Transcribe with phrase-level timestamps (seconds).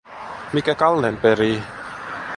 [0.53, 1.63] Mikä Kallen perii?